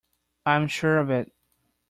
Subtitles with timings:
[0.47, 1.31] I am sure of it.